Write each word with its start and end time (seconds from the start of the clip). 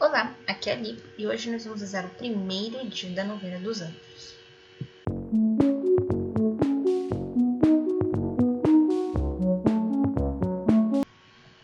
Olá, 0.00 0.32
aqui 0.46 0.70
é 0.70 0.74
a 0.74 0.76
Li 0.76 0.96
e 1.18 1.26
hoje 1.26 1.50
nós 1.50 1.64
vamos 1.64 1.80
rezar 1.80 2.06
o 2.06 2.10
primeiro 2.10 2.86
dia 2.88 3.10
da 3.10 3.24
novena 3.24 3.58
dos 3.58 3.82
anjos. 3.82 4.36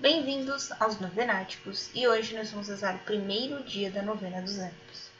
Bem-vindos 0.01 0.73
aos 0.81 0.99
Novenáticos 0.99 1.91
e 1.95 2.09
hoje 2.09 2.35
nós 2.35 2.51
vamos 2.51 2.67
rezar 2.67 2.97
o 2.97 3.05
primeiro 3.05 3.63
dia 3.63 3.89
da 3.89 4.03
novena 4.03 4.43
dos 4.43 4.59
anjos. 4.59 5.11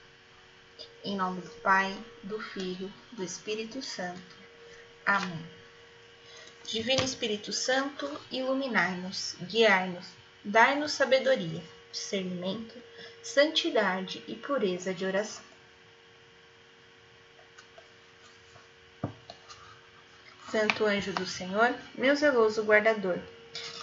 Em 1.05 1.17
nome 1.17 1.41
do 1.41 1.51
Pai, 1.63 1.97
do 2.25 2.41
Filho, 2.41 2.93
do 3.13 3.23
Espírito 3.23 3.81
Santo. 3.81 4.21
Amém. 5.07 5.47
Divino 6.67 7.05
Espírito 7.05 7.53
Santo, 7.53 8.11
iluminai-nos, 8.33 9.37
guiai-nos, 9.43 10.07
dai-nos 10.45 10.91
sabedoria, 10.91 11.63
discernimento, 11.95 12.75
santidade 13.23 14.23
e 14.27 14.35
pureza 14.35 14.93
de 14.93 15.07
oração. 15.07 15.45
Santo 20.51 20.85
anjo 20.85 21.13
do 21.13 21.25
Senhor, 21.25 21.75
meu 21.97 22.15
zeloso 22.15 22.63
guardador, 22.65 23.19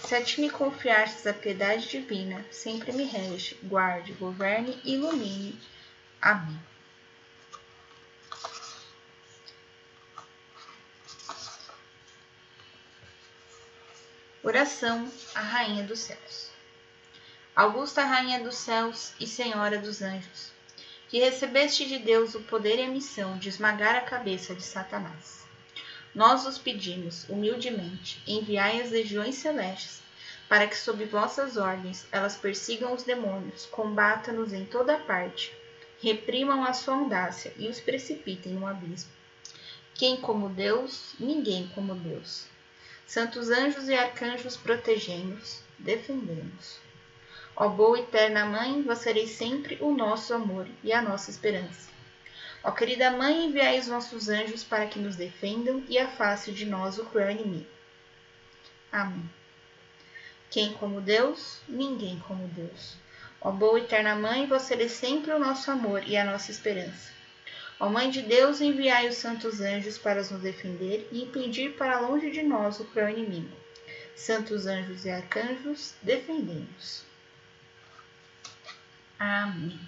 se 0.04 0.14
a 0.14 0.22
ti 0.22 0.42
me 0.42 0.50
confiastes 0.50 1.26
a 1.26 1.32
piedade 1.32 1.88
divina, 1.88 2.44
sempre 2.50 2.92
me 2.92 3.04
rege, 3.04 3.58
guarde, 3.62 4.12
governe 4.12 4.78
e 4.84 4.94
ilumine. 4.94 5.58
Amém. 6.20 6.60
Oração 14.42 15.10
à 15.34 15.40
Rainha 15.40 15.84
dos 15.84 16.00
Céus. 16.00 16.51
Augusta 17.54 18.02
Rainha 18.02 18.42
dos 18.42 18.54
Céus 18.56 19.12
e 19.20 19.26
Senhora 19.26 19.76
dos 19.76 20.00
Anjos, 20.00 20.50
que 21.10 21.20
recebeste 21.20 21.86
de 21.86 21.98
Deus 21.98 22.34
o 22.34 22.40
poder 22.40 22.78
e 22.78 22.84
a 22.84 22.88
missão 22.88 23.36
de 23.36 23.50
esmagar 23.50 23.94
a 23.94 24.00
cabeça 24.00 24.54
de 24.54 24.62
Satanás. 24.62 25.44
Nós 26.14 26.46
os 26.46 26.56
pedimos, 26.56 27.28
humildemente, 27.28 28.22
enviai 28.26 28.80
as 28.80 28.90
legiões 28.90 29.34
celestes, 29.34 30.00
para 30.48 30.66
que, 30.66 30.74
sob 30.74 31.04
vossas 31.04 31.58
ordens, 31.58 32.06
elas 32.10 32.36
persigam 32.36 32.94
os 32.94 33.02
demônios, 33.02 33.66
combatam-nos 33.66 34.54
em 34.54 34.64
toda 34.64 34.96
parte, 35.00 35.54
reprimam 36.00 36.64
a 36.64 36.72
sua 36.72 36.94
audácia 36.94 37.52
e 37.58 37.68
os 37.68 37.78
precipitem 37.78 38.54
no 38.54 38.66
abismo. 38.66 39.12
Quem 39.94 40.16
como 40.16 40.48
Deus? 40.48 41.14
Ninguém 41.20 41.70
como 41.74 41.94
Deus. 41.96 42.46
Santos 43.06 43.50
anjos 43.50 43.90
e 43.90 43.94
arcanjos, 43.94 44.56
protegemos, 44.56 45.60
defendemos. 45.78 46.80
Ó 47.54 47.68
boa 47.68 47.98
eterna 47.98 48.46
Mãe, 48.46 48.82
vós 48.82 49.00
sereis 49.00 49.30
sempre 49.30 49.76
o 49.80 49.94
nosso 49.94 50.32
amor 50.32 50.66
e 50.82 50.90
a 50.90 51.02
nossa 51.02 51.30
esperança. 51.30 51.90
Ó 52.64 52.70
querida 52.70 53.10
Mãe, 53.10 53.44
enviai 53.44 53.78
os 53.78 53.88
vossos 53.88 54.30
anjos 54.30 54.64
para 54.64 54.86
que 54.86 54.98
nos 54.98 55.16
defendam 55.16 55.84
e 55.86 55.98
afastem 55.98 56.54
de 56.54 56.64
nós 56.64 56.98
o 56.98 57.04
cruel 57.04 57.30
inimigo. 57.30 57.68
Amém. 58.90 59.28
Quem 60.50 60.72
como 60.74 61.00
Deus? 61.00 61.60
Ninguém 61.68 62.18
como 62.20 62.48
Deus. 62.48 62.96
Ó 63.40 63.50
boa 63.50 63.78
eterna 63.78 64.14
Mãe, 64.14 64.46
vós 64.46 64.62
sereis 64.62 64.92
sempre 64.92 65.32
o 65.32 65.38
nosso 65.38 65.70
amor 65.70 66.02
e 66.06 66.16
a 66.16 66.24
nossa 66.24 66.50
esperança. 66.50 67.12
Ó 67.78 67.90
Mãe 67.90 68.08
de 68.08 68.22
Deus, 68.22 68.62
enviai 68.62 69.08
os 69.08 69.16
santos 69.16 69.60
anjos 69.60 69.98
para 69.98 70.22
nos 70.22 70.40
defender 70.40 71.06
e 71.12 71.22
impedir 71.22 71.72
para 71.72 72.00
longe 72.00 72.30
de 72.30 72.42
nós 72.42 72.80
o 72.80 72.84
cruel 72.86 73.10
inimigo. 73.10 73.54
Santos 74.14 74.66
anjos 74.66 75.04
e 75.04 75.10
arcanjos, 75.10 75.94
defendemos. 76.00 77.11
Amém. 79.24 79.78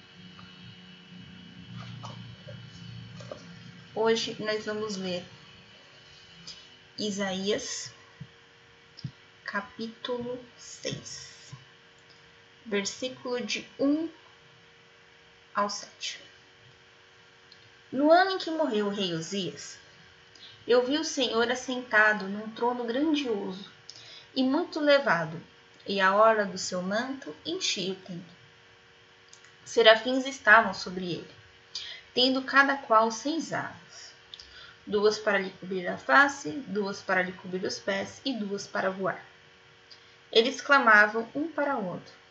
Hoje 3.92 4.36
nós 4.38 4.64
vamos 4.64 4.94
ler 4.94 5.24
Isaías, 6.96 7.92
capítulo 9.44 10.38
6, 10.56 11.52
versículo 12.64 13.44
de 13.44 13.68
1 13.76 14.08
ao 15.52 15.68
7. 15.68 16.20
No 17.90 18.12
ano 18.12 18.30
em 18.30 18.38
que 18.38 18.52
morreu 18.52 18.86
o 18.86 18.90
rei 18.90 19.14
Osias, 19.14 19.80
eu 20.64 20.86
vi 20.86 20.96
o 20.96 21.04
Senhor 21.04 21.50
assentado 21.50 22.28
num 22.28 22.48
trono 22.50 22.84
grandioso 22.84 23.68
e 24.32 24.44
muito 24.44 24.78
levado, 24.78 25.42
e 25.84 26.00
a 26.00 26.14
hora 26.14 26.46
do 26.46 26.56
seu 26.56 26.80
manto 26.80 27.34
enchia 27.44 27.94
o 27.94 27.96
templo. 27.96 28.33
Serafins 29.64 30.26
estavam 30.26 30.74
sobre 30.74 31.12
ele, 31.12 31.34
tendo 32.12 32.42
cada 32.42 32.76
qual 32.76 33.10
seis 33.10 33.52
asas, 33.52 34.12
duas 34.86 35.18
para 35.18 35.38
lhe 35.38 35.50
cobrir 35.50 35.88
a 35.88 35.96
face, 35.96 36.50
duas 36.66 37.00
para 37.00 37.22
lhe 37.22 37.32
cobrir 37.32 37.64
os 37.64 37.78
pés 37.78 38.20
e 38.24 38.32
duas 38.32 38.66
para 38.66 38.90
voar. 38.90 39.24
Eles 40.30 40.60
clamavam 40.60 41.28
um 41.34 41.48
para 41.48 41.76
o 41.76 41.86
outro 41.86 42.24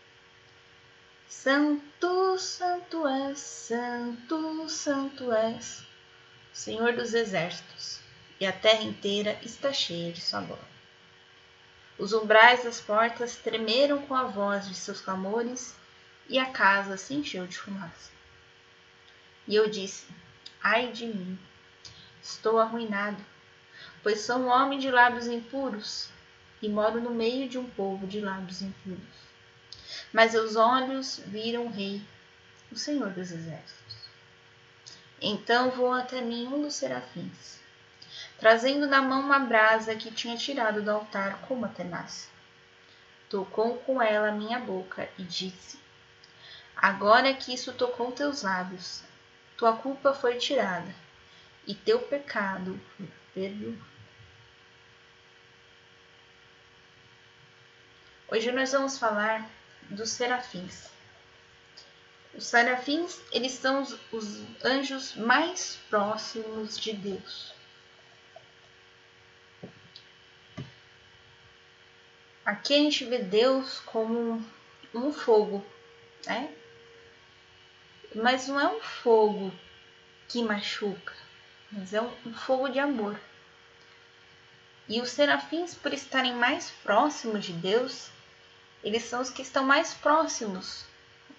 Santo, 1.35 2.38
santo 2.38 3.07
és, 3.07 3.39
santo, 3.39 4.69
santo 4.69 5.31
és, 5.33 5.83
Senhor 6.53 6.93
dos 6.93 7.13
exércitos, 7.13 7.99
e 8.39 8.45
a 8.45 8.53
terra 8.53 8.83
inteira 8.83 9.38
está 9.41 9.73
cheia 9.73 10.13
de 10.13 10.22
sua 10.22 10.41
glória. 10.41 10.63
Os 11.97 12.13
umbrais 12.13 12.63
das 12.63 12.79
portas 12.79 13.35
tremeram 13.35 14.03
com 14.03 14.16
a 14.16 14.23
voz 14.23 14.69
de 14.69 14.75
seus 14.75 15.01
clamores, 15.01 15.75
e 16.28 16.39
a 16.39 16.45
casa 16.45 16.97
se 16.97 17.13
encheu 17.13 17.47
de 17.47 17.57
fumaça. 17.57 18.11
E 19.47 19.56
eu 19.56 19.69
disse: 19.69 20.07
Ai 20.61 20.91
de 20.91 21.06
mim, 21.07 21.38
estou 22.22 22.59
arruinado, 22.59 23.23
pois 24.01 24.22
sou 24.22 24.38
um 24.38 24.47
homem 24.47 24.79
de 24.79 24.89
lábios 24.89 25.28
impuros 25.28 26.09
e 26.61 26.69
moro 26.69 27.01
no 27.01 27.09
meio 27.09 27.50
de 27.50 27.57
um 27.57 27.69
povo 27.69 28.07
de 28.07 28.22
lábios 28.22 28.61
impuros 28.61 29.23
mas 30.13 30.31
seus 30.31 30.56
olhos 30.56 31.19
viram 31.25 31.66
o 31.66 31.72
Rei, 31.72 32.00
o 32.72 32.75
Senhor 32.75 33.09
dos 33.09 33.31
Exércitos. 33.31 33.97
Então 35.19 35.72
voou 35.72 35.94
até 35.94 36.22
mim 36.22 36.47
um 36.47 36.61
dos 36.61 36.75
serafins, 36.75 37.59
trazendo 38.38 38.85
na 38.85 39.01
mão 39.01 39.22
uma 39.22 39.40
brasa 39.40 39.95
que 39.95 40.11
tinha 40.11 40.38
tirado 40.38 40.84
do 40.84 40.91
altar 40.91 41.41
com 41.41 41.55
uma 41.55 41.69
tenaz. 41.69 42.29
Tocou 43.28 43.78
com 43.78 44.00
ela 44.00 44.29
a 44.29 44.34
minha 44.34 44.59
boca 44.59 45.09
e 45.17 45.23
disse: 45.23 45.79
Agora 46.75 47.34
que 47.34 47.53
isso 47.53 47.73
tocou 47.73 48.11
teus 48.11 48.41
lábios, 48.41 49.03
tua 49.57 49.78
culpa 49.78 50.13
foi 50.13 50.38
tirada 50.38 50.94
e 51.66 51.73
teu 51.73 52.00
pecado 52.00 52.79
foi 52.97 53.07
perdoado. 53.34 53.94
Hoje 58.29 58.51
nós 58.51 58.72
vamos 58.72 58.97
falar 58.97 59.47
dos 59.89 60.09
serafins. 60.09 60.89
Os 62.34 62.47
serafins, 62.47 63.22
eles 63.31 63.51
são 63.51 63.84
os, 63.84 63.97
os 64.11 64.44
anjos 64.66 65.16
mais 65.16 65.78
próximos 65.88 66.79
de 66.79 66.94
Deus. 66.94 67.53
Aqui 72.44 72.73
a 72.73 72.78
gente 72.78 73.05
vê 73.05 73.19
Deus 73.19 73.79
como 73.81 74.44
um 74.94 75.13
fogo, 75.13 75.63
né? 76.25 76.51
Mas 78.16 78.47
não 78.47 78.59
é 78.59 78.68
um 78.68 78.81
fogo 78.81 79.51
que 80.28 80.44
machuca, 80.44 81.13
mas 81.72 81.94
é 81.94 82.01
um, 82.01 82.34
fogo 82.34 82.69
de 82.69 82.79
amor. 82.79 83.19
E 84.88 85.01
os 85.01 85.09
serafins, 85.09 85.74
por 85.74 85.94
estarem 85.94 86.34
mais 86.35 86.69
próximos 86.84 87.46
de 87.46 87.53
Deus, 87.53 88.09
eles 88.84 89.03
são 89.03 89.22
os 89.22 89.29
que 89.29 89.41
estão 89.41 89.63
mais 89.63 89.94
próximos 89.94 90.85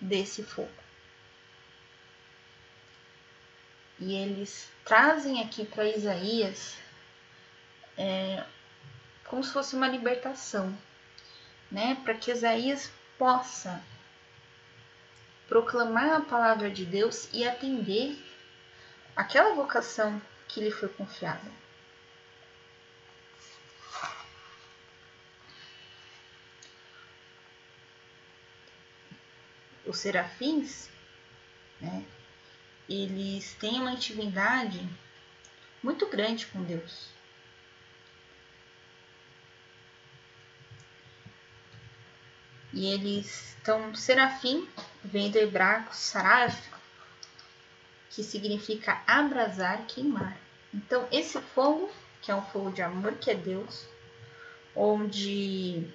desse 0.01 0.43
fogo. 0.43 0.71
E 4.01 4.15
eles 4.15 4.71
trazem 4.85 5.41
aqui 5.41 5.65
para 5.65 5.89
Isaías 5.89 6.77
é, 7.97 8.45
como 9.25 9.45
se 9.45 9.53
fosse 9.53 9.77
uma 9.77 9.89
libertação, 9.89 10.77
né? 11.71 11.97
Para 12.05 12.15
que 12.15 12.31
Isaías 12.31 12.91
possa 13.17 13.83
proclamar 15.55 16.13
a 16.13 16.21
palavra 16.21 16.69
de 16.69 16.85
Deus 16.85 17.29
e 17.33 17.47
atender 17.47 18.19
aquela 19.15 19.55
vocação 19.55 20.21
que 20.49 20.61
lhe 20.61 20.73
foi 20.73 20.89
confiada. 20.89 21.49
os 29.87 29.99
serafins, 29.99 30.91
né, 31.81 32.05
eles 32.89 33.55
têm 33.55 33.81
uma 33.81 33.93
intimidade 33.93 34.81
muito 35.81 36.09
grande 36.09 36.47
com 36.47 36.65
Deus. 36.65 37.11
E 42.73 42.87
eles 42.87 43.51
estão, 43.51 43.95
serafim 43.95 44.69
vem 45.05 45.31
do 45.31 45.39
hebraico 45.39 45.95
saraf, 45.95 46.59
que 48.11 48.23
significa 48.23 49.03
abrasar, 49.07 49.87
queimar. 49.87 50.37
Então, 50.73 51.07
esse 51.13 51.41
fogo, 51.41 51.91
que 52.23 52.31
é 52.31 52.35
um 52.35 52.43
fogo 52.43 52.71
de 52.71 52.83
amor, 52.83 53.15
que 53.15 53.31
é 53.31 53.35
Deus, 53.35 53.87
onde 54.75 55.87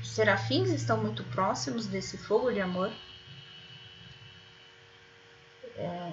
os 0.00 0.08
serafins 0.08 0.70
estão 0.70 0.96
muito 0.98 1.24
próximos 1.24 1.86
desse 1.86 2.16
fogo 2.16 2.52
de 2.52 2.60
amor. 2.60 2.92
É, 5.74 6.12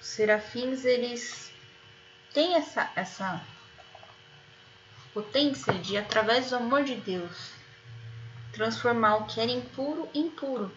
os 0.00 0.06
serafins, 0.06 0.84
eles 0.84 1.52
têm 2.32 2.56
essa, 2.56 2.90
essa 2.94 3.53
potência 5.14 5.72
de, 5.74 5.96
através 5.96 6.50
do 6.50 6.56
amor 6.56 6.82
de 6.82 6.96
Deus, 6.96 7.52
transformar 8.52 9.16
o 9.16 9.26
que 9.26 9.40
era 9.40 9.50
impuro 9.50 10.10
em 10.12 10.28
puro. 10.28 10.76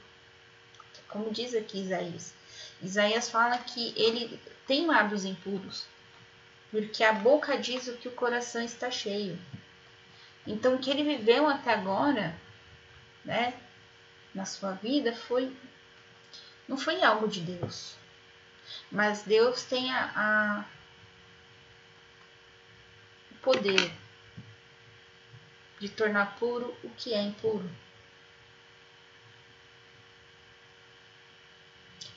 Como 1.10 1.32
diz 1.32 1.56
aqui 1.56 1.82
Isaías. 1.82 2.34
Isaías 2.82 3.30
fala 3.30 3.58
que 3.58 3.94
ele 3.98 4.40
tem 4.68 4.86
lábios 4.86 5.26
impuros, 5.26 5.86
porque 6.70 7.04
a 7.04 7.12
boca 7.12 7.58
diz 7.58 7.88
o 7.88 7.98
que 7.98 8.08
o 8.08 8.12
coração 8.12 8.62
está 8.62 8.92
cheio. 8.92 9.40
Então, 10.46 10.76
o 10.76 10.80
que 10.80 10.92
ele 10.92 11.04
viveu 11.04 11.48
até 11.48 11.74
agora, 11.74 12.36
né, 13.26 13.54
na 14.34 14.46
sua 14.46 14.74
vida, 14.74 15.14
foi 15.14 15.52
não 16.68 16.78
foi 16.78 17.02
algo 17.02 17.28
de 17.28 17.40
Deus, 17.40 17.96
mas 18.92 19.24
Deus 19.24 19.64
tem 19.64 19.92
a, 19.92 20.12
a 20.16 20.66
o 23.32 23.36
poder 23.36 23.92
de 25.80 25.90
tornar 25.90 26.38
puro 26.38 26.76
o 26.84 26.90
que 26.90 27.14
é 27.14 27.22
impuro. 27.22 27.70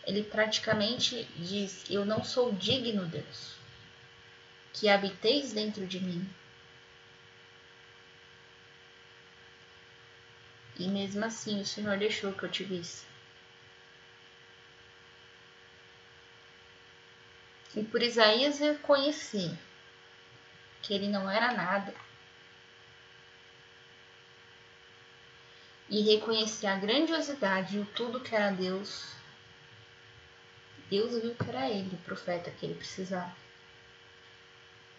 Ele 0.04 0.22
praticamente 0.22 1.24
diz: 1.36 1.88
Eu 1.90 2.04
não 2.04 2.24
sou 2.24 2.52
digno, 2.52 3.06
Deus, 3.06 3.54
que 4.72 4.88
habiteis 4.88 5.52
dentro 5.52 5.86
de 5.86 6.00
mim. 6.00 6.28
E 10.78 10.88
mesmo 10.88 11.24
assim 11.24 11.60
o 11.60 11.66
Senhor 11.66 11.98
deixou 11.98 12.32
que 12.32 12.42
eu 12.42 12.50
te 12.50 12.64
visse. 12.64 13.04
E 17.76 17.84
por 17.84 18.02
Isaías 18.02 18.58
reconhecer 18.58 19.56
que 20.82 20.94
ele 20.94 21.08
não 21.08 21.30
era 21.30 21.52
nada 21.52 21.94
e 25.90 26.00
reconhecer 26.02 26.68
a 26.68 26.76
grandiosidade 26.76 27.78
e 27.78 27.84
tudo 27.84 28.20
que 28.20 28.34
era 28.34 28.52
Deus, 28.52 29.12
Deus 30.88 31.20
viu 31.20 31.34
que 31.34 31.48
era 31.48 31.68
ele, 31.68 31.96
o 31.96 32.04
profeta 32.04 32.50
que 32.52 32.64
ele 32.64 32.76
precisava. 32.76 33.34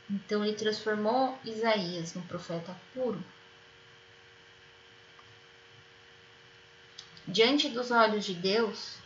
Então 0.09 0.43
ele 0.43 0.55
transformou 0.55 1.39
Isaías 1.45 2.13
num 2.13 2.21
profeta 2.23 2.75
puro. 2.93 3.23
Diante 7.25 7.69
dos 7.69 7.91
olhos 7.91 8.25
de 8.25 8.33
Deus, 8.33 8.97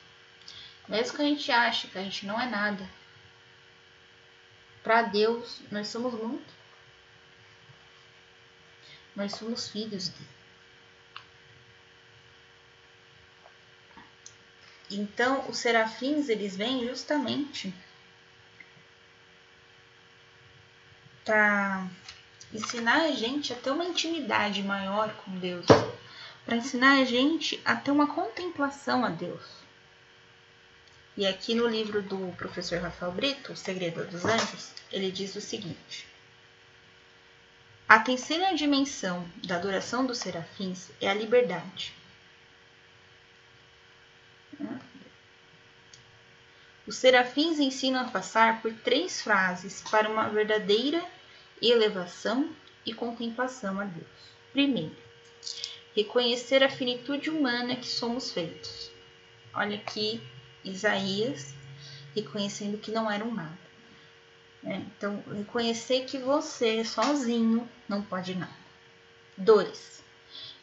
mesmo 0.90 1.16
que 1.16 1.22
a 1.22 1.26
gente 1.26 1.52
ache 1.52 1.88
que 1.88 1.98
a 2.00 2.04
gente 2.04 2.26
não 2.26 2.42
é 2.42 2.48
nada, 2.48 2.90
para 4.82 5.04
Deus 5.04 5.62
nós 5.72 5.88
somos 5.88 6.14
muito. 6.16 6.56
Nós 9.16 9.34
somos 9.34 9.70
filhos 9.70 10.10
dele. 10.10 10.35
Então, 14.90 15.48
os 15.50 15.58
serafins, 15.58 16.30
eles 16.30 16.56
vêm 16.56 16.88
justamente 16.88 17.74
para 21.24 21.88
ensinar 22.54 23.02
a 23.02 23.12
gente 23.12 23.52
a 23.52 23.56
ter 23.56 23.72
uma 23.72 23.84
intimidade 23.84 24.62
maior 24.62 25.12
com 25.18 25.38
Deus, 25.40 25.66
para 26.46 26.56
ensinar 26.56 27.00
a 27.00 27.06
gente 27.06 27.60
a 27.66 27.76
ter 27.76 27.90
uma 27.90 28.14
contemplação 28.14 29.04
a 29.04 29.10
Deus. 29.10 29.44
E 31.18 31.26
aqui 31.26 31.56
no 31.56 31.66
livro 31.66 32.02
do 32.04 32.34
professor 32.38 32.80
Rafael 32.80 33.12
Brito, 33.12 33.54
O 33.54 33.58
Segredo 33.58 34.06
dos 34.06 34.24
Anjos, 34.26 34.72
ele 34.92 35.10
diz 35.10 35.36
o 35.36 35.42
seguinte: 35.42 36.06
A 37.88 38.00
terceira 38.00 38.54
dimensão 38.54 39.26
da 39.46 39.56
adoração 39.56 40.06
dos 40.06 40.20
serafins 40.20 40.92
é 41.02 41.10
a 41.10 41.14
liberdade. 41.14 41.94
Os 46.88 46.98
serafins 46.98 47.60
ensinam 47.60 48.02
a 48.02 48.10
passar 48.10 48.62
por 48.62 48.74
três 48.74 49.22
fases 49.22 49.84
para 49.90 50.10
uma 50.10 50.30
verdadeira 50.30 51.04
elevação 51.62 52.50
e 52.86 52.94
contemplação 52.94 53.80
a 53.80 53.86
Deus. 53.86 54.08
Primeiro, 54.54 54.96
reconhecer 55.96 56.64
a 56.64 56.70
finitude 56.70 57.30
humana 57.30 57.76
que 57.76 57.88
somos 57.88 58.32
feitos. 58.32 58.92
Olha 59.54 59.78
aqui 59.78 60.22
Isaías 60.64 61.56
reconhecendo 62.16 62.78
que 62.78 62.92
não 62.92 63.12
era 63.12 63.24
um 63.24 63.34
nada. 63.34 63.58
Né? 64.64 64.86
Então, 64.96 65.24
reconhecer 65.36 66.06
que 66.06 66.18
você 66.18 66.84
sozinho 66.84 67.70
não 67.90 68.02
pode 68.02 68.34
nada. 68.34 68.66
Dois, 69.38 70.04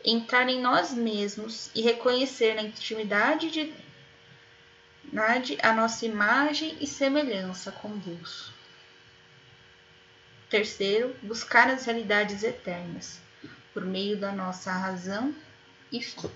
entrar 0.05 0.49
em 0.49 0.61
nós 0.61 0.93
mesmos 0.93 1.71
e 1.75 1.83
reconhecer 1.83 2.55
na 2.55 2.63
intimidade 2.63 3.51
de 3.51 3.73
a 5.63 5.73
nossa 5.73 6.07
imagem 6.07 6.77
e 6.81 6.87
semelhança 6.87 7.73
com 7.73 7.99
Deus. 7.99 8.53
Terceiro, 10.49 11.17
buscar 11.23 11.69
as 11.69 11.85
realidades 11.85 12.43
eternas 12.43 13.21
por 13.73 13.85
meio 13.85 14.19
da 14.19 14.33
nossa 14.33 14.71
razão 14.71 15.35
e 15.91 16.03
fé. 16.03 16.29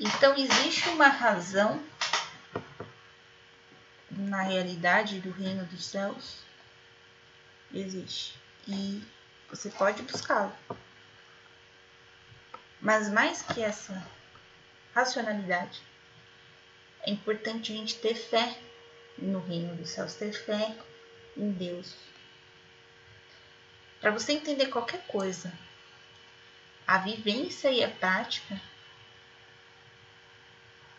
Então, 0.00 0.36
existe 0.36 0.88
uma 0.90 1.08
razão 1.08 1.82
na 4.10 4.42
realidade 4.42 5.20
do 5.20 5.30
reino 5.30 5.64
dos 5.66 5.84
céus? 5.86 6.42
Existe. 7.72 8.38
E 8.66 9.02
você 9.48 9.70
pode 9.70 10.02
buscá-lo. 10.02 10.52
Mas 12.80 13.08
mais 13.08 13.42
que 13.42 13.62
essa 13.62 14.06
racionalidade, 14.94 15.82
é 17.02 17.10
importante 17.10 17.72
a 17.72 17.76
gente 17.76 17.96
ter 17.96 18.14
fé 18.14 18.58
no 19.16 19.40
reino 19.40 19.74
dos 19.76 19.90
céus, 19.90 20.14
ter 20.14 20.32
fé 20.32 20.76
em 21.36 21.50
Deus. 21.50 21.94
Para 24.00 24.10
você 24.10 24.32
entender 24.32 24.66
qualquer 24.66 25.04
coisa, 25.06 25.52
a 26.86 26.98
vivência 26.98 27.70
e 27.70 27.82
a 27.82 27.88
prática, 27.88 28.60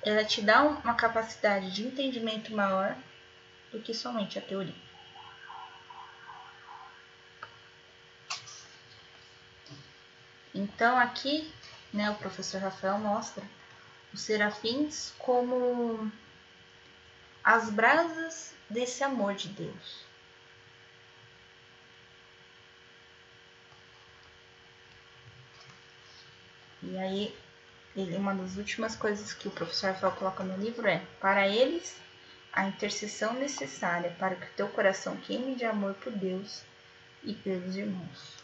ela 0.01 0.24
te 0.24 0.41
dá 0.41 0.63
uma 0.63 0.94
capacidade 0.96 1.72
de 1.72 1.86
entendimento 1.86 2.53
maior 2.53 2.96
do 3.72 3.82
que 3.82 3.94
somente 3.94 4.38
a 4.39 4.41
teoria. 4.41 4.88
Então 10.60 11.00
aqui, 11.00 11.50
né, 11.94 12.12
o 12.12 12.16
professor 12.16 12.60
Rafael 12.60 13.00
mostra 13.00 13.42
os 14.13 14.20
serafins 14.20 15.13
como 15.18 16.12
as 17.42 17.70
brasas 17.70 18.54
desse 18.70 19.01
amor 19.01 19.36
de 19.36 19.48
Deus. 19.48 20.04
E 26.84 26.98
aí, 26.98 27.38
uma 28.18 28.36
das 28.36 28.58
últimas 28.58 28.98
coisas 28.98 29.32
que 29.32 29.48
o 29.48 29.51
professor 29.51 29.92
Rafael 29.92 30.12
coloca 30.13 30.44
no 30.44 30.58
livro 30.62 30.86
é: 30.89 31.01
para 31.22 31.48
eles, 31.48 31.96
a 32.51 32.68
intercessão 32.68 33.34
necessária 33.34 34.13
para 34.20 34.36
que 34.36 34.46
o 34.46 34.56
teu 34.58 34.68
coração 34.68 35.16
queime 35.16 35.56
de 35.56 35.63
amor 35.63 35.94
por 35.96 36.12
Deus 36.12 36.63
e 37.24 37.34
pelos 37.34 37.78
irmãos. 37.78 38.38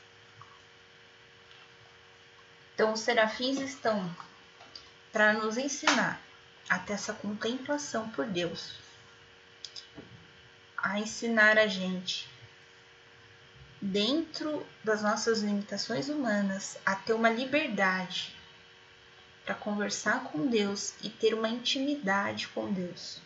Então, 2.76 2.94
os 2.94 3.00
serafins 3.00 3.60
estão 3.60 4.16
para 5.12 5.34
nos 5.34 5.58
ensinar 5.58 6.22
a 6.70 6.78
ter 6.78 6.94
essa 6.94 7.14
contemplação 7.14 8.10
por 8.10 8.26
Deus, 8.26 8.74
a 10.78 11.00
ensinar 11.00 11.58
a 11.58 11.68
gente, 11.68 12.30
dentro 13.82 14.64
das 14.84 15.02
nossas 15.02 15.40
limitações 15.40 16.10
humanas, 16.10 16.78
a 16.86 16.96
ter 16.96 17.14
uma 17.14 17.30
liberdade 17.30 18.36
para 19.44 19.56
conversar 19.56 20.26
com 20.26 20.46
Deus 20.46 20.94
e 21.02 21.10
ter 21.10 21.34
uma 21.34 21.48
intimidade 21.48 22.50
com 22.50 22.72
Deus. 22.72 23.22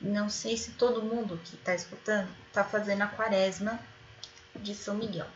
não 0.00 0.28
sei 0.28 0.56
se 0.56 0.72
todo 0.72 1.02
mundo 1.02 1.40
que 1.44 1.56
está 1.56 1.74
escutando 1.74 2.28
está 2.46 2.64
fazendo 2.64 3.02
a 3.02 3.08
quaresma 3.08 3.78
de 4.56 4.74
São 4.74 4.94
Miguel. 4.94 5.26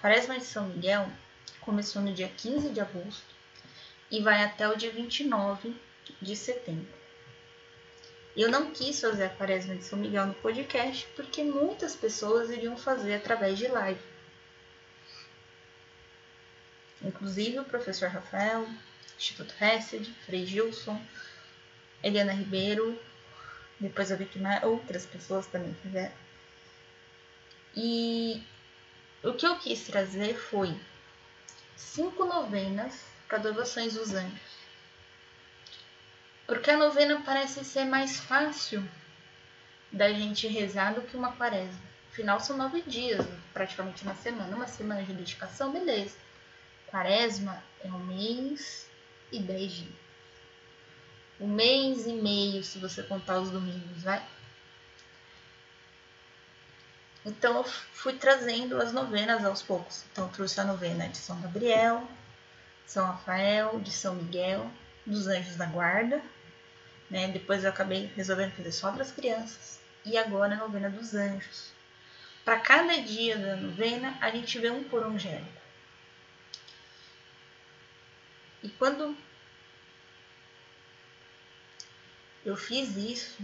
Quaresma 0.00 0.38
de 0.38 0.44
São 0.44 0.66
Miguel 0.66 1.10
começou 1.60 2.00
no 2.00 2.12
dia 2.12 2.28
15 2.28 2.70
de 2.70 2.80
agosto 2.80 3.34
e 4.10 4.20
vai 4.22 4.42
até 4.42 4.66
o 4.66 4.74
dia 4.74 4.90
29 4.90 5.76
de 6.22 6.34
setembro. 6.34 7.00
Eu 8.34 8.50
não 8.50 8.70
quis 8.70 9.00
fazer 9.00 9.24
a 9.24 9.28
quaresma 9.28 9.74
de 9.74 9.84
São 9.84 9.98
Miguel 9.98 10.26
no 10.26 10.34
podcast 10.34 11.06
porque 11.14 11.42
muitas 11.42 11.94
pessoas 11.94 12.48
iriam 12.48 12.76
fazer 12.76 13.14
através 13.14 13.58
de 13.58 13.68
live. 13.68 14.00
Inclusive 17.02 17.58
o 17.58 17.64
professor 17.64 18.08
Rafael, 18.08 18.66
Instituto 19.18 19.54
Hesed, 19.62 20.10
Frei 20.24 20.46
Gilson, 20.46 20.98
Eliana 22.02 22.32
Ribeiro, 22.32 22.98
depois 23.78 24.10
eu 24.10 24.16
vi 24.16 24.24
que 24.24 24.38
outras 24.62 25.04
pessoas 25.04 25.46
também 25.46 25.74
fizeram. 25.82 26.14
E 27.74 28.42
o 29.22 29.34
que 29.34 29.46
eu 29.46 29.58
quis 29.58 29.86
trazer 29.86 30.34
foi 30.34 30.74
cinco 31.76 32.24
novenas 32.24 33.04
para 33.28 33.38
devoções 33.38 33.94
dos 33.94 34.14
anjos. 34.14 34.60
Porque 36.46 36.70
a 36.70 36.76
novena 36.76 37.22
parece 37.24 37.64
ser 37.64 37.84
mais 37.84 38.18
fácil 38.18 38.82
da 39.92 40.12
gente 40.12 40.48
rezar 40.48 40.94
do 40.94 41.02
que 41.02 41.16
uma 41.16 41.32
quaresma. 41.32 41.80
Afinal, 42.10 42.40
são 42.40 42.56
nove 42.56 42.82
dias, 42.82 43.24
praticamente 43.52 44.02
uma 44.02 44.14
semana. 44.14 44.56
Uma 44.56 44.66
semana 44.66 45.02
de 45.02 45.12
dedicação, 45.12 45.72
beleza. 45.72 46.16
Quaresma 46.88 47.62
é 47.84 47.88
um 47.88 47.98
mês 48.00 48.88
e 49.30 49.38
dez 49.38 49.72
dias. 49.72 50.00
Um 51.38 51.46
mês 51.46 52.06
e 52.06 52.12
meio, 52.12 52.64
se 52.64 52.78
você 52.78 53.02
contar 53.02 53.38
os 53.38 53.50
domingos, 53.50 54.02
vai? 54.02 54.22
Então 57.24 57.58
eu 57.58 57.64
fui 57.64 58.14
trazendo 58.14 58.80
as 58.80 58.92
novenas 58.92 59.44
aos 59.44 59.62
poucos. 59.62 60.04
Então 60.12 60.28
trouxe 60.28 60.60
a 60.60 60.64
novena 60.64 61.08
de 61.08 61.18
São 61.18 61.40
Gabriel, 61.40 62.08
São 62.86 63.06
Rafael, 63.06 63.78
de 63.80 63.90
São 63.90 64.14
Miguel, 64.14 64.70
dos 65.06 65.26
Anjos 65.26 65.56
da 65.56 65.66
Guarda, 65.66 66.22
né? 67.10 67.28
Depois 67.28 67.64
eu 67.64 67.70
acabei 67.70 68.10
resolvendo 68.16 68.52
fazer 68.52 68.72
só 68.72 68.90
para 68.92 69.02
as 69.02 69.12
crianças. 69.12 69.80
E 70.04 70.16
agora 70.16 70.54
a 70.54 70.58
novena 70.58 70.88
dos 70.88 71.14
anjos. 71.14 71.72
Para 72.44 72.58
cada 72.58 73.02
dia 73.02 73.36
da 73.36 73.56
novena, 73.56 74.16
a 74.20 74.30
gente 74.30 74.58
vê 74.58 74.70
um 74.70 74.84
coro 74.84 75.08
angélico. 75.08 75.60
E 78.62 78.68
quando 78.70 79.16
eu 82.44 82.56
fiz 82.56 82.96
isso 82.96 83.42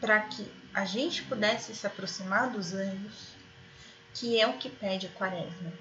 para 0.00 0.20
que 0.20 0.50
a 0.72 0.84
gente 0.84 1.22
pudesse 1.24 1.74
se 1.74 1.86
aproximar 1.86 2.50
dos 2.50 2.72
anjos, 2.72 3.34
que 4.14 4.40
é 4.40 4.46
o 4.46 4.54
que 4.54 4.70
pede 4.70 5.06
a 5.06 5.10
quaresma, 5.10 5.72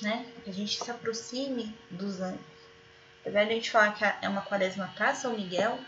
né? 0.00 0.26
Que 0.44 0.50
a 0.50 0.52
gente 0.52 0.82
se 0.82 0.90
aproxime 0.90 1.76
dos 1.90 2.20
anjos. 2.20 2.40
Apesar 3.20 3.44
de 3.44 3.50
a 3.50 3.54
gente 3.54 3.70
falar 3.70 3.92
que 3.92 4.04
é 4.04 4.28
uma 4.28 4.42
quaresma 4.42 4.92
para 4.94 5.14
São 5.14 5.36
Miguel, 5.36 5.78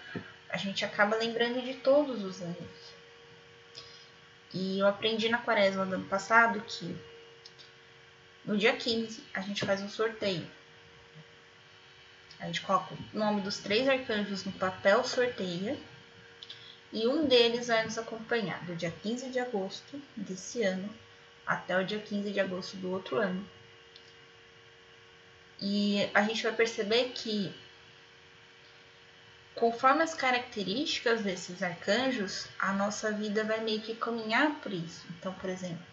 a 0.51 0.57
gente 0.57 0.85
acaba 0.85 1.17
lembrando 1.17 1.63
de 1.63 1.75
todos 1.75 2.25
os 2.25 2.43
anjos. 2.43 2.99
E 4.53 4.79
eu 4.81 4.87
aprendi 4.87 5.29
na 5.29 5.39
quaresma 5.39 5.85
do 5.85 5.95
ano 5.95 6.07
passado 6.07 6.61
que 6.63 6.97
no 8.45 8.57
dia 8.57 8.75
15 8.75 9.23
a 9.35 9.41
gente 9.41 9.65
faz 9.65 9.81
um 9.83 9.89
sorteio. 9.89 10.51
A 12.41 12.47
gente 12.47 12.61
coloca 12.63 12.95
o 13.13 13.19
nome 13.19 13.41
dos 13.41 13.59
três 13.59 13.89
arcanjos 13.89 14.45
no 14.45 14.53
papel, 14.53 15.05
sorteia. 15.05 15.77
E 16.93 17.07
um 17.07 17.27
deles 17.27 17.69
vai 17.69 17.85
nos 17.85 17.99
acompanhar 17.99 18.65
do 18.65 18.75
dia 18.75 18.91
15 18.91 19.29
de 19.29 19.39
agosto 19.39 20.01
desse 20.17 20.63
ano 20.63 20.89
até 21.47 21.79
o 21.79 21.85
dia 21.85 21.99
15 21.99 22.31
de 22.31 22.41
agosto 22.41 22.77
do 22.77 22.91
outro 22.91 23.17
ano. 23.17 23.47
E 25.61 26.09
a 26.15 26.23
gente 26.23 26.43
vai 26.43 26.53
perceber 26.53 27.11
que 27.15 27.53
conforme 29.55 30.03
as 30.03 30.15
características 30.15 31.23
desses 31.23 31.63
arcanjos, 31.63 32.47
a 32.59 32.73
nossa 32.73 33.11
vida 33.11 33.45
vai 33.45 33.61
meio 33.61 33.81
que 33.81 33.95
caminhar 33.95 34.61
por 34.61 34.73
isso. 34.73 35.05
Então, 35.11 35.33
por 35.35 35.51
exemplo, 35.51 35.85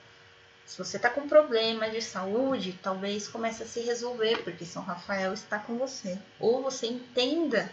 se 0.66 0.78
você 0.78 0.98
está 0.98 1.10
com 1.10 1.28
problema 1.28 1.90
de 1.90 2.02
saúde, 2.02 2.78
talvez 2.82 3.28
comece 3.28 3.64
a 3.64 3.66
se 3.66 3.82
resolver, 3.82 4.44
porque 4.44 4.66
São 4.66 4.84
Rafael 4.84 5.34
está 5.34 5.60
com 5.60 5.78
você. 5.78 6.20
Ou 6.40 6.62
você 6.62 6.88
entenda 6.88 7.72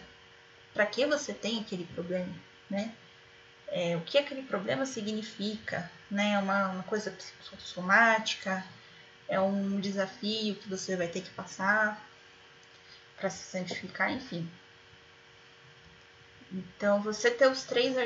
para 0.75 0.87
que 0.87 1.07
você 1.07 1.33
tem 1.33 1.61
aquele 1.61 1.85
problema, 1.85 2.35
né? 2.71 2.95
É, 3.75 3.97
o 3.97 4.02
que 4.02 4.19
aquele 4.19 4.43
problema 4.43 4.85
significa, 4.85 5.91
né? 6.11 6.35
É 6.35 6.38
uma, 6.38 6.69
uma 6.69 6.83
coisa 6.83 7.11
psicossomática, 7.11 8.64
é 9.26 9.41
um 9.41 9.81
desafio 9.81 10.55
que 10.57 10.69
você 10.69 10.95
vai 10.95 11.09
ter 11.09 11.23
que 11.23 11.31
passar 11.31 12.07
para 13.17 13.31
se 13.31 13.45
santificar, 13.50 14.12
enfim. 14.12 14.49
Então, 16.52 17.00
você 17.00 17.31
ter 17.31 17.49
os 17.49 17.64
três 17.64 17.97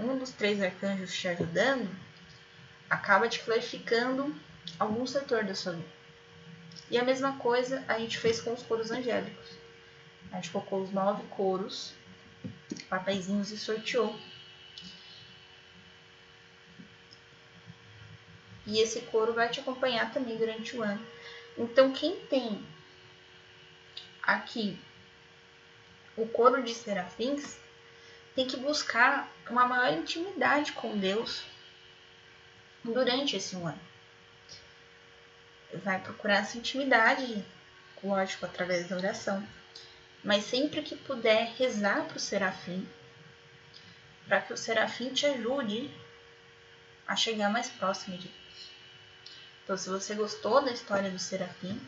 um 0.00 0.16
dos 0.16 0.30
três 0.30 0.62
arcanjos 0.62 1.12
te 1.12 1.26
ajudando 1.26 1.90
acaba 2.88 3.28
te 3.28 3.40
clarificando 3.40 4.32
algum 4.78 5.04
setor 5.06 5.42
da 5.42 5.56
sua 5.56 5.72
vida. 5.72 5.96
E 6.88 6.96
a 6.96 7.04
mesma 7.04 7.36
coisa 7.38 7.84
a 7.88 7.98
gente 7.98 8.16
fez 8.18 8.40
com 8.40 8.52
os 8.52 8.62
coros 8.62 8.92
angélicos. 8.92 9.50
A 10.30 10.36
gente 10.36 10.50
colocou 10.50 10.82
os 10.82 10.92
nove 10.92 11.24
coros, 11.30 11.94
papeizinhos 12.88 13.50
e 13.50 13.58
sorteou. 13.58 14.16
E 18.66 18.80
esse 18.80 19.02
coro 19.02 19.32
vai 19.32 19.48
te 19.48 19.60
acompanhar 19.60 20.12
também 20.12 20.36
durante 20.36 20.76
o 20.76 20.82
ano. 20.82 21.04
Então, 21.56 21.92
quem 21.92 22.16
tem 22.26 22.66
aqui 24.22 24.78
o 26.16 26.26
coro 26.26 26.62
de 26.62 26.74
serafins, 26.74 27.58
tem 28.34 28.46
que 28.46 28.56
buscar 28.56 29.30
uma 29.48 29.66
maior 29.66 29.92
intimidade 29.98 30.72
com 30.72 30.96
Deus 30.96 31.44
durante 32.82 33.36
esse 33.36 33.54
ano. 33.56 33.80
Vai 35.74 36.00
procurar 36.00 36.38
essa 36.38 36.56
intimidade, 36.56 37.44
lógico, 38.02 38.46
através 38.46 38.88
da 38.88 38.96
oração, 38.96 39.46
mas 40.24 40.44
sempre 40.44 40.82
que 40.82 40.96
puder 40.96 41.54
rezar 41.58 42.04
para 42.06 42.16
o 42.16 42.20
serafim, 42.20 42.88
para 44.26 44.40
que 44.40 44.52
o 44.52 44.56
serafim 44.56 45.12
te 45.12 45.26
ajude 45.26 45.90
a 47.06 47.14
chegar 47.14 47.50
mais 47.50 47.68
próximo 47.68 48.16
de 48.16 48.28
Deus. 48.28 48.45
Então, 49.66 49.76
se 49.76 49.90
você 49.90 50.14
gostou 50.14 50.64
da 50.64 50.70
história 50.70 51.10
do 51.10 51.18
serafim, 51.18 51.78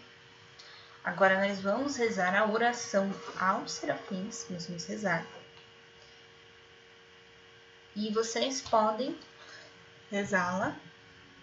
agora 1.02 1.47
nós 1.47 1.61
vamos 1.61 1.97
rezar 1.97 2.35
a 2.35 2.44
oração 2.44 3.08
aos 3.38 3.70
serafins, 3.70 4.47
nós 4.50 4.66
vamos 4.66 4.85
rezar 4.85 5.25
e 7.99 8.12
vocês 8.12 8.61
podem 8.61 9.18
rezá-la 10.08 10.76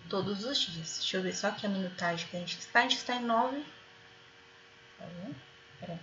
todos 0.10 0.46
os 0.46 0.58
dias. 0.58 1.00
Deixa 1.00 1.18
eu 1.18 1.22
ver 1.22 1.36
só 1.36 1.52
que 1.52 1.66
a 1.66 1.70
minutagem 1.70 2.28
que 2.30 2.38
a 2.38 2.40
gente 2.40 2.58
está. 2.58 2.80
A 2.80 2.82
gente 2.84 2.96
está 2.96 3.16
em 3.16 3.26
9. 3.26 3.66
Tá 4.98 5.06
Peraí. 5.82 6.00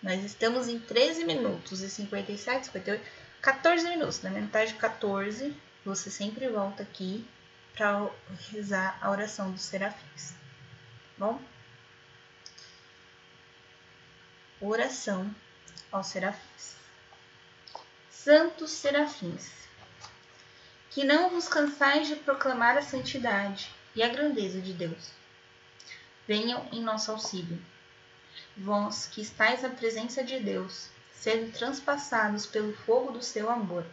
Nós 0.00 0.22
estamos 0.22 0.68
em 0.68 0.78
13 0.78 1.24
minutos 1.24 1.80
e 1.80 1.90
57, 1.90 2.66
58, 2.66 3.04
14 3.42 3.88
minutos. 3.88 4.22
Na 4.22 4.30
minutagem 4.30 4.76
14, 4.76 5.56
você 5.84 6.08
sempre 6.08 6.48
volta 6.48 6.84
aqui 6.84 7.26
para 7.76 8.10
rezar 8.50 8.98
a 9.00 9.10
oração 9.10 9.50
dos 9.52 9.62
serafins. 9.62 10.34
Bom? 11.18 11.40
Oração 14.60 15.34
aos 15.90 16.06
serafins. 16.06 16.76
Santos 18.10 18.70
serafins 18.70 19.64
que 20.94 21.02
não 21.02 21.28
vos 21.28 21.48
cansais 21.48 22.06
de 22.06 22.14
proclamar 22.14 22.78
a 22.78 22.82
santidade 22.82 23.68
e 23.96 24.02
a 24.02 24.08
grandeza 24.08 24.60
de 24.60 24.72
Deus. 24.72 25.10
Venham 26.24 26.68
em 26.70 26.80
nosso 26.80 27.10
auxílio. 27.10 27.60
Vós 28.56 29.06
que 29.06 29.20
estáis 29.20 29.62
na 29.62 29.70
presença 29.70 30.22
de 30.22 30.38
Deus, 30.38 30.88
sendo 31.12 31.50
transpassados 31.50 32.46
pelo 32.46 32.72
fogo 32.72 33.10
do 33.10 33.20
seu 33.20 33.50
amor, 33.50 33.84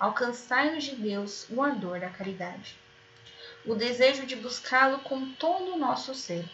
alcançai-nos 0.00 0.82
de 0.82 0.96
Deus 0.96 1.46
o 1.48 1.62
ardor 1.62 2.00
da 2.00 2.10
caridade, 2.10 2.76
o 3.66 3.74
desejo 3.74 4.24
de 4.24 4.36
buscá-lo 4.36 5.00
com 5.00 5.32
todo 5.32 5.74
o 5.74 5.78
nosso 5.78 6.14
ser, 6.14 6.44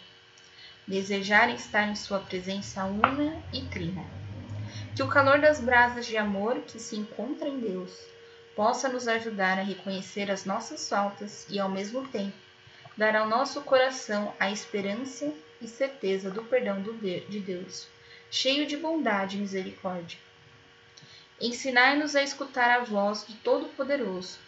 desejar 0.87 1.53
estar 1.53 1.87
em 1.87 1.95
sua 1.95 2.19
presença 2.19 2.85
una 2.85 3.39
e 3.53 3.61
trina. 3.65 4.03
Que 4.95 5.03
o 5.03 5.07
calor 5.07 5.39
das 5.39 5.59
brasas 5.59 6.07
de 6.07 6.17
amor 6.17 6.61
que 6.61 6.79
se 6.79 6.95
encontra 6.95 7.47
em 7.47 7.59
Deus 7.59 7.91
possa 8.55 8.89
nos 8.89 9.07
ajudar 9.07 9.59
a 9.59 9.63
reconhecer 9.63 10.31
as 10.31 10.43
nossas 10.43 10.89
faltas 10.89 11.45
e, 11.49 11.59
ao 11.59 11.69
mesmo 11.69 12.07
tempo, 12.07 12.35
dar 12.97 13.15
ao 13.15 13.27
nosso 13.27 13.61
coração 13.61 14.33
a 14.39 14.49
esperança 14.49 15.31
e 15.61 15.67
certeza 15.67 16.31
do 16.31 16.43
perdão 16.43 16.81
de 16.81 17.39
Deus, 17.39 17.87
cheio 18.31 18.65
de 18.65 18.75
bondade 18.75 19.37
e 19.37 19.39
misericórdia. 19.39 20.17
Ensinai-nos 21.39 22.15
a 22.15 22.23
escutar 22.23 22.71
a 22.71 22.83
voz 22.83 23.23
do 23.23 23.33
Todo-Poderoso, 23.35 24.39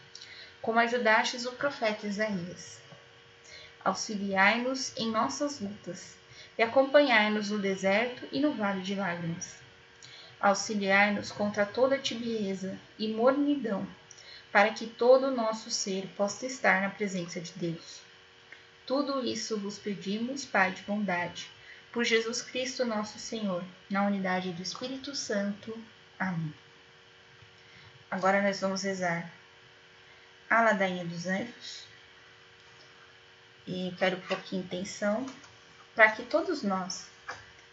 como 0.61 0.79
ajudastes 0.79 1.45
o 1.45 1.51
profeta 1.53 2.07
Isaías. 2.07 2.79
Auxiliai-nos 3.83 4.95
em 4.97 5.11
nossas 5.11 5.59
lutas 5.59 6.15
e 6.57 6.63
acompanhai-nos 6.63 7.51
no 7.51 7.59
deserto 7.59 8.27
e 8.31 8.39
no 8.39 8.53
vale 8.53 8.81
de 8.81 8.95
lágrimas. 8.95 9.55
Auxiliai-nos 10.39 11.31
contra 11.31 11.65
toda 11.65 11.97
tibieza 11.97 12.77
e 12.97 13.07
mornidão, 13.09 13.87
para 14.51 14.71
que 14.71 14.87
todo 14.87 15.27
o 15.27 15.35
nosso 15.35 15.69
ser 15.69 16.07
possa 16.15 16.45
estar 16.45 16.81
na 16.81 16.89
presença 16.89 17.39
de 17.39 17.51
Deus. 17.53 18.01
Tudo 18.85 19.25
isso 19.25 19.57
vos 19.59 19.77
pedimos, 19.77 20.45
Pai 20.45 20.71
de 20.71 20.81
bondade, 20.83 21.49
por 21.91 22.03
Jesus 22.03 22.41
Cristo 22.41 22.85
nosso 22.85 23.17
Senhor, 23.17 23.63
na 23.89 24.05
unidade 24.05 24.51
do 24.51 24.61
Espírito 24.61 25.15
Santo. 25.15 25.77
Amém. 26.19 26.53
Agora 28.09 28.41
nós 28.41 28.61
vamos 28.61 28.83
rezar 28.83 29.31
a 30.49 30.61
ladainha 30.61 31.05
dos 31.05 31.25
anjos. 31.25 31.85
E 33.67 33.93
quero 33.97 34.17
um 34.17 34.21
pouquinho 34.21 34.63
de 34.63 34.75
intenção 34.75 35.25
para 35.95 36.11
que 36.11 36.23
todos 36.23 36.61
nós 36.61 37.07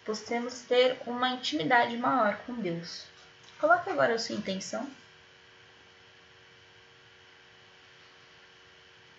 possamos 0.04 0.62
ter 0.62 0.98
uma 1.06 1.30
intimidade 1.30 1.96
maior 1.96 2.36
com 2.46 2.54
Deus. 2.54 3.06
Coloque 3.60 3.90
agora 3.90 4.14
a 4.14 4.18
sua 4.18 4.36
intenção. 4.36 4.90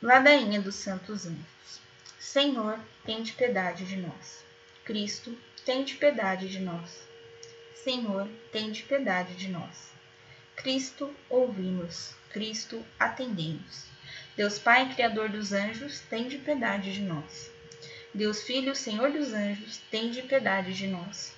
Ladainha 0.02 0.62
dos 0.62 0.76
Santos 0.76 1.26
Anjos. 1.26 1.80
Senhor, 2.20 2.78
tem 3.06 3.24
de 3.24 3.32
piedade 3.32 3.86
de 3.86 3.96
nós. 3.96 4.44
Cristo, 4.84 5.38
tem 5.64 5.86
de 5.86 5.96
piedade 5.96 6.50
de 6.50 6.60
nós. 6.60 7.08
Senhor, 7.84 8.28
tem 8.52 8.72
de 8.72 8.84
piedade 8.84 9.36
de 9.36 9.48
nós. 9.48 9.93
Cristo, 10.56 11.14
ouvimos. 11.30 12.14
Cristo, 12.32 12.86
atendemos. 13.00 13.86
Deus 14.36 14.58
Pai, 14.58 14.94
Criador 14.94 15.30
dos 15.30 15.54
anjos, 15.54 16.00
tem 16.02 16.28
de 16.28 16.38
piedade 16.38 16.94
de 16.94 17.02
nós. 17.02 17.52
Deus 18.14 18.44
Filho, 18.44 18.76
Senhor 18.76 19.12
dos 19.12 19.34
anjos, 19.34 19.80
tem 19.90 20.12
de 20.12 20.22
piedade 20.22 20.74
de 20.74 20.88
nós. 20.88 21.34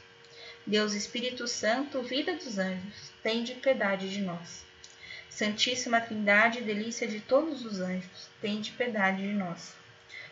Deus 0.67 0.93
Espírito 0.93 1.48
Santo, 1.48 2.01
vida 2.01 2.34
dos 2.36 2.57
anjos, 2.57 3.12
tem 3.22 3.43
de 3.43 3.55
piedade 3.55 4.10
de 4.10 4.22
nós. 4.22 4.65
Santíssima 5.29 6.01
Trindade, 6.01 6.62
delícia 6.62 7.07
de 7.07 7.19
todos 7.19 7.65
os 7.65 7.79
anjos, 7.79 8.29
tem 8.41 8.62
de 8.62 8.72
piedade 8.72 9.22
de 9.22 9.34
nós. 9.34 9.75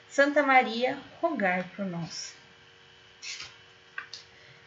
Santa 0.10 0.42
Maria, 0.42 0.98
rogai 1.22 1.70
por 1.76 1.86
nós. 1.86 2.34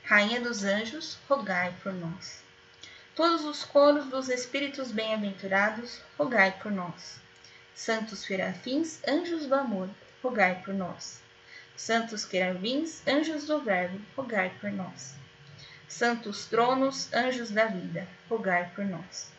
Rainha 0.04 0.40
dos 0.40 0.62
anjos, 0.62 1.18
rogai 1.28 1.75
por 1.82 1.92
nós. 1.92 2.46
Todos 3.16 3.46
os 3.46 3.64
coros 3.64 4.08
dos 4.08 4.28
espíritos 4.28 4.92
bem-aventurados, 4.92 6.02
rogai 6.18 6.54
por 6.62 6.70
nós. 6.70 7.18
Santos 7.75 8.18
serafins, 8.18 9.00
anjos 9.08 9.46
do 9.46 9.54
amor, 9.54 9.88
rogai 10.23 10.61
por 10.62 10.75
nós. 10.75 11.23
Santos 11.75 12.26
querubins, 12.26 13.02
anjos 13.08 13.46
do 13.46 13.58
verbo, 13.62 13.99
rogai 14.14 14.52
por 14.61 14.70
nós. 14.70 15.14
Santos 15.88 16.44
tronos, 16.44 17.11
anjos 17.11 17.50
da 17.50 17.64
vida, 17.64 18.06
rogai 18.28 18.70
por 18.75 18.85
nós. 18.85 19.32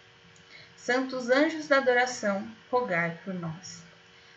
Santos 0.76 1.30
anjos 1.30 1.68
da 1.68 1.78
adoração, 1.78 2.52
rogai 2.72 3.20
por 3.24 3.36
nós. 3.36 3.84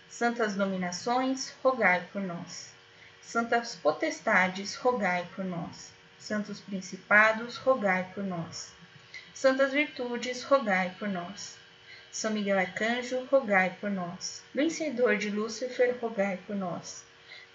Santas 0.06 0.54
dominações, 0.54 1.54
rogai 1.64 2.06
por 2.12 2.20
nós. 2.20 2.74
Santas 3.22 3.74
potestades, 3.74 4.74
rogai 4.74 5.26
por 5.34 5.46
nós. 5.46 5.94
Santos 6.18 6.60
principados, 6.60 7.56
rogai 7.56 8.04
por 8.14 8.22
nós 8.22 8.78
Santas 9.34 9.72
virtudes, 9.72 10.42
rogai 10.42 10.94
por 10.98 11.08
nós. 11.08 11.56
São 12.12 12.32
Miguel 12.32 12.58
Arcanjo, 12.58 13.24
rogai 13.30 13.76
por 13.80 13.90
nós. 13.90 14.42
Vencedor 14.54 15.16
de 15.16 15.30
Lúcifer, 15.30 15.96
rogai 16.00 16.38
por 16.46 16.56
nós. 16.56 17.04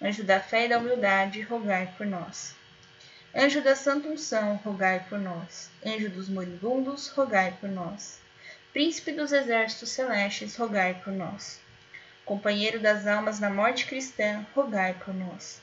Anjo 0.02 0.24
da 0.24 0.40
fé 0.40 0.64
e 0.64 0.68
da 0.68 0.78
humildade, 0.78 1.42
rogai 1.42 1.92
por 1.96 2.06
nós. 2.06 2.54
Anjo 3.34 3.60
da 3.60 3.76
Santa 3.76 4.08
Unção, 4.08 4.56
rogai 4.56 5.04
por 5.08 5.18
nós. 5.18 5.70
Anjo 5.84 6.08
dos 6.08 6.28
moribundos, 6.28 7.08
rogai 7.08 7.54
por 7.60 7.68
nós. 7.68 8.18
Príncipe 8.72 9.12
dos 9.12 9.30
exércitos 9.32 9.90
celestes, 9.90 10.56
rogai 10.56 11.00
por 11.04 11.12
nós. 11.12 11.60
Companheiro 12.24 12.80
das 12.80 13.06
almas 13.06 13.38
na 13.38 13.50
morte 13.50 13.86
cristã, 13.86 14.44
rogai 14.54 14.94
por 15.04 15.14
nós. 15.14 15.60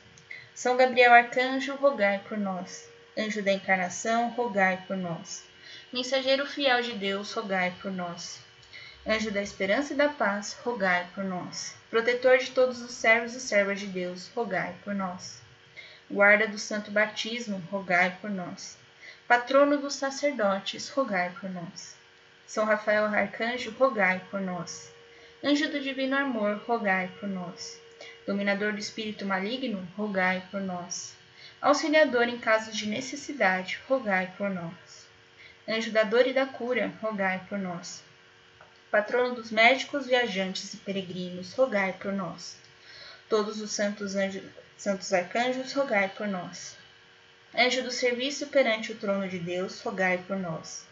São 0.53 0.77
Gabriel 0.77 1.11
Arcanjo, 1.11 1.75
rogai 1.75 2.19
por 2.27 2.37
nós. 2.37 2.87
Anjo 3.17 3.41
da 3.41 3.51
encarnação, 3.51 4.29
rogai 4.29 4.83
por 4.87 4.95
nós. 4.95 5.43
Mensageiro 5.93 6.43
fiel 6.47 6.81
de 6.81 6.93
Deus, 6.93 7.31
rogai 7.33 7.71
por 7.79 7.91
nós. 7.91 8.39
Anjo 9.05 9.29
da 9.29 9.43
esperança 9.43 9.93
e 9.93 9.95
da 9.95 10.09
paz, 10.09 10.57
rogai 10.63 11.07
por 11.13 11.23
nós. 11.23 11.75
Protetor 11.91 12.39
de 12.39 12.49
todos 12.49 12.81
os 12.81 12.89
servos 12.89 13.35
e 13.35 13.39
servas 13.39 13.79
de 13.79 13.85
Deus, 13.85 14.27
rogai 14.35 14.75
por 14.83 14.95
nós. 14.95 15.39
Guarda 16.09 16.47
do 16.47 16.57
santo 16.57 16.89
batismo, 16.89 17.61
rogai 17.69 18.17
por 18.19 18.31
nós. 18.31 18.75
Patrono 19.27 19.77
dos 19.77 19.93
sacerdotes, 19.93 20.89
rogai 20.89 21.31
por 21.39 21.47
nós. 21.51 21.95
São 22.47 22.65
Rafael 22.65 23.05
Arcanjo, 23.05 23.69
rogai 23.77 24.19
por 24.31 24.41
nós. 24.41 24.91
Anjo 25.43 25.69
do 25.69 25.79
divino 25.79 26.17
amor, 26.17 26.59
rogai 26.65 27.11
por 27.19 27.29
nós. 27.29 27.79
Dominador 28.25 28.73
do 28.73 28.79
espírito 28.79 29.27
maligno, 29.27 29.87
rogai 29.95 30.43
por 30.49 30.59
nós. 30.59 31.15
Auxiliador 31.61 32.27
em 32.27 32.39
casos 32.39 32.75
de 32.75 32.87
necessidade, 32.87 33.79
rogai 33.87 34.33
por 34.35 34.49
nós. 34.49 34.82
Anjo 35.67 35.91
da 35.91 36.03
dor 36.03 36.27
e 36.27 36.33
da 36.33 36.45
cura, 36.45 36.91
rogai 37.01 37.41
por 37.47 37.57
nós. 37.57 38.03
Patrono 38.91 39.35
dos 39.35 39.49
médicos, 39.49 40.05
viajantes 40.05 40.73
e 40.73 40.77
peregrinos, 40.77 41.53
rogai 41.53 41.93
por 41.93 42.11
nós. 42.11 42.57
Todos 43.29 43.61
os 43.61 43.71
santos 43.71 44.15
anjos, 44.15 44.43
santos 44.77 45.13
arcanjos, 45.13 45.71
rogai 45.71 46.09
por 46.09 46.27
nós. 46.27 46.75
Anjo 47.55 47.81
do 47.81 47.91
serviço 47.91 48.47
perante 48.47 48.91
o 48.91 48.95
trono 48.95 49.29
de 49.29 49.39
Deus, 49.39 49.79
rogai 49.81 50.17
por 50.27 50.37
nós. 50.37 50.85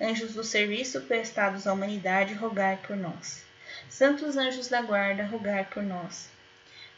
Anjos 0.00 0.34
do 0.34 0.42
serviço 0.42 1.02
prestados 1.02 1.66
à 1.66 1.72
humanidade, 1.72 2.34
rogai 2.34 2.78
por 2.86 2.96
nós. 2.96 3.44
Santos 3.88 4.36
anjos 4.36 4.68
da 4.68 4.82
guarda, 4.82 5.24
rogai 5.24 5.64
por 5.64 5.82
nós. 5.82 6.28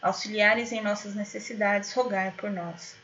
Auxiliares 0.00 0.72
em 0.72 0.80
nossas 0.80 1.14
necessidades, 1.14 1.92
rogai 1.92 2.32
por 2.36 2.50
nós. 2.50 2.96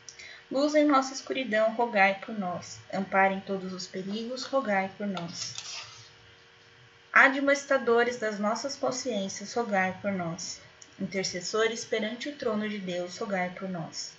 Luz 0.54 0.72
em 0.76 0.84
nossa 0.84 1.12
escuridão, 1.12 1.74
rogai 1.74 2.20
por 2.24 2.38
nós. 2.38 2.78
Amparem 2.92 3.40
todos 3.40 3.72
os 3.72 3.88
perigos, 3.88 4.44
rogai 4.44 4.88
por 4.96 5.04
nós. 5.04 5.52
Admoestadores 7.12 8.18
das 8.18 8.38
nossas 8.38 8.76
consciências, 8.76 9.52
rogai 9.52 9.98
por 10.00 10.12
nós. 10.12 10.60
Intercessores 11.00 11.84
perante 11.84 12.28
o 12.28 12.36
trono 12.36 12.68
de 12.68 12.78
Deus, 12.78 13.18
rogai 13.18 13.50
por 13.50 13.68
nós. 13.68 14.12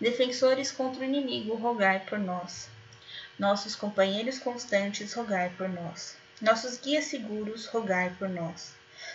Defensores 0.00 0.72
contra 0.72 1.02
o 1.02 1.04
inimigo, 1.04 1.54
rogai 1.54 2.00
por 2.00 2.18
nós. 2.18 2.68
Nossos 3.38 3.76
companheiros 3.76 4.40
constantes, 4.40 5.12
rogai 5.12 5.52
por 5.56 5.68
nós. 5.68 6.16
Nossos 6.40 6.80
guias 6.80 7.04
seguros, 7.04 7.66
rogai 7.66 8.12
por 8.18 8.28
nós. 8.28 8.74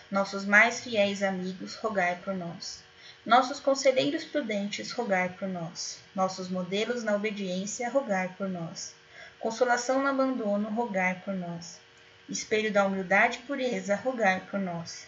Nossos 0.09 0.45
mais 0.45 0.79
fiéis 0.79 1.21
amigos, 1.21 1.75
rogai 1.75 2.15
por 2.23 2.33
nós. 2.33 2.81
Nossos 3.23 3.59
conselheiros 3.59 4.23
prudentes, 4.23 4.91
rogai 4.91 5.29
por 5.29 5.47
nós. 5.47 5.99
Nossos 6.15 6.49
modelos 6.49 7.03
na 7.03 7.15
obediência, 7.15 7.87
rogai 7.87 8.33
por 8.35 8.49
nós. 8.49 8.95
Consolação 9.39 10.01
no 10.01 10.07
abandono, 10.07 10.69
rogai 10.69 11.21
por 11.23 11.35
nós. 11.35 11.79
Espelho 12.27 12.73
da 12.73 12.83
humildade 12.83 13.37
e 13.37 13.41
pureza, 13.43 13.95
rogai 13.95 14.41
por 14.49 14.59
nós. 14.59 15.05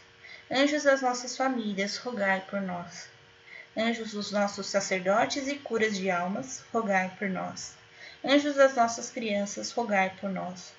Anjos 0.51 0.83
das 0.83 1.01
nossas 1.01 1.35
famílias, 1.35 1.97
rogai 1.97 2.41
por 2.47 2.61
nós. 2.61 3.07
Anjos 3.75 4.11
dos 4.11 4.31
nossos 4.31 4.67
sacerdotes 4.67 5.47
e 5.47 5.55
curas 5.55 5.97
de 5.97 6.11
almas, 6.11 6.63
rogai 6.71 7.11
por 7.17 7.27
nós. 7.27 7.73
Anjos 8.23 8.55
das 8.55 8.75
nossas 8.75 9.09
crianças, 9.09 9.71
rogai 9.71 10.15
por 10.21 10.29
nós. 10.29 10.71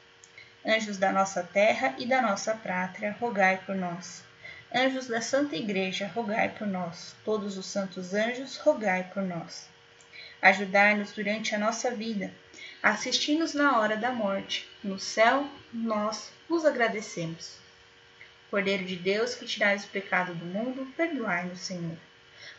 Anjos 0.64 0.98
da 0.98 1.10
nossa 1.10 1.42
terra 1.42 1.96
e 1.98 2.06
da 2.06 2.22
nossa 2.22 2.54
pátria, 2.54 3.16
rogai 3.18 3.60
por 3.66 3.74
nós. 3.74 4.22
Anjos 4.76 5.06
da 5.06 5.20
Santa 5.20 5.54
Igreja, 5.54 6.10
rogai 6.12 6.48
por 6.48 6.66
nós. 6.66 7.14
Todos 7.24 7.56
os 7.56 7.64
santos 7.64 8.12
anjos, 8.12 8.56
rogai 8.56 9.08
por 9.14 9.22
nós. 9.22 9.68
Ajudai-nos 10.42 11.12
durante 11.12 11.54
a 11.54 11.58
nossa 11.60 11.92
vida, 11.92 12.34
assisti-nos 12.82 13.54
na 13.54 13.78
hora 13.78 13.96
da 13.96 14.10
morte. 14.10 14.68
No 14.82 14.98
céu, 14.98 15.48
nós 15.72 16.32
vos 16.48 16.64
agradecemos. 16.64 17.56
Cordeiro 18.50 18.84
de 18.84 18.96
Deus, 18.96 19.36
que 19.36 19.46
tirais 19.46 19.84
o 19.84 19.88
pecado 19.90 20.34
do 20.34 20.44
mundo, 20.44 20.92
perdoai-nos, 20.96 21.60
Senhor. 21.60 21.96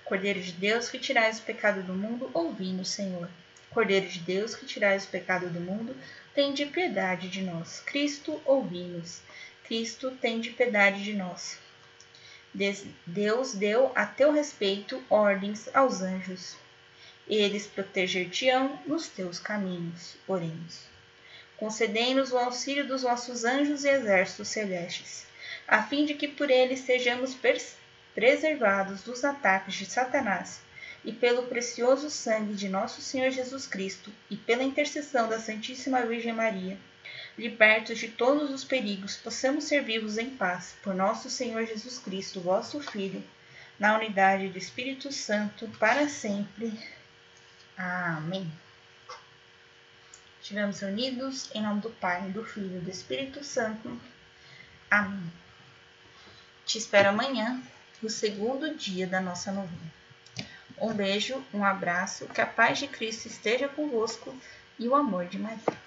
Cordeiro 0.05 0.39
de 0.39 0.53
Deus, 0.53 0.89
que 0.89 0.97
tirais 0.97 1.39
o 1.39 1.43
pecado 1.43 1.83
do 1.83 1.93
mundo, 1.93 2.31
ouvi-nos, 2.33 2.91
Senhor. 2.91 3.29
Cordeiro 3.71 4.07
de 4.07 4.19
Deus, 4.19 4.55
que 4.55 4.65
tirais 4.65 5.03
o 5.03 5.09
pecado 5.09 5.49
do 5.49 5.59
mundo, 5.59 5.93
tende 6.33 6.65
piedade 6.65 7.27
de 7.27 7.41
nós. 7.41 7.81
Cristo, 7.85 8.41
ouvi-nos. 8.45 9.21
Cristo, 9.65 10.11
tende 10.11 10.51
piedade 10.51 11.03
de 11.03 11.11
nós. 11.11 11.64
Deus 13.05 13.53
deu 13.53 13.91
a 13.93 14.05
teu 14.05 14.31
respeito 14.31 15.03
ordens 15.09 15.69
aos 15.73 16.01
anjos. 16.01 16.55
Eles 17.27 17.67
proteger-te-ão 17.67 18.79
nos 18.87 19.09
teus 19.09 19.39
caminhos. 19.39 20.15
Oremos. 20.25 20.83
Concedei-nos 21.57 22.31
o 22.31 22.37
auxílio 22.37 22.87
dos 22.87 23.01
vossos 23.01 23.43
anjos 23.43 23.83
e 23.83 23.89
exércitos 23.89 24.47
celestes, 24.47 25.25
a 25.67 25.83
fim 25.83 26.05
de 26.05 26.13
que 26.13 26.29
por 26.29 26.49
eles 26.49 26.79
sejamos 26.79 27.35
preservados 28.13 29.03
dos 29.03 29.25
ataques 29.25 29.75
de 29.75 29.85
Satanás, 29.87 30.61
e 31.03 31.11
pelo 31.11 31.47
precioso 31.47 32.09
sangue 32.09 32.53
de 32.53 32.69
nosso 32.69 33.01
Senhor 33.01 33.31
Jesus 33.31 33.67
Cristo, 33.67 34.13
e 34.29 34.37
pela 34.37 34.63
intercessão 34.63 35.27
da 35.27 35.41
Santíssima 35.41 36.05
Virgem 36.05 36.31
Maria, 36.31 36.77
libertos 37.37 37.99
de 37.99 38.07
todos 38.07 38.49
os 38.49 38.63
perigos, 38.63 39.17
possamos 39.17 39.65
servir-vos 39.65 40.17
em 40.17 40.29
paz, 40.29 40.75
por 40.81 40.93
nosso 40.93 41.29
Senhor 41.29 41.65
Jesus 41.65 41.99
Cristo, 41.99 42.39
vosso 42.39 42.79
Filho, 42.79 43.23
na 43.77 43.97
unidade 43.97 44.47
do 44.47 44.57
Espírito 44.57 45.11
Santo, 45.11 45.67
para 45.79 46.07
sempre. 46.07 46.71
Amém. 47.77 48.49
Estivemos 50.41 50.81
unidos 50.81 51.49
em 51.53 51.61
nome 51.61 51.81
do 51.81 51.89
Pai, 51.89 52.21
do 52.29 52.45
Filho 52.45 52.77
e 52.77 52.81
do 52.81 52.89
Espírito 52.89 53.43
Santo. 53.43 53.99
Amém. 54.89 55.31
Te 56.65 56.77
espero 56.77 57.09
amanhã, 57.09 57.61
no 58.01 58.09
segundo 58.09 58.75
dia 58.75 59.07
da 59.07 59.19
nossa 59.19 59.51
novena. 59.51 59.93
Um 60.79 60.93
beijo, 60.93 61.43
um 61.53 61.63
abraço, 61.63 62.27
que 62.27 62.41
a 62.41 62.45
paz 62.45 62.79
de 62.79 62.87
Cristo 62.87 63.27
esteja 63.27 63.67
convosco 63.67 64.35
e 64.77 64.87
o 64.87 64.95
amor 64.95 65.25
de 65.25 65.39
Maria. 65.39 65.84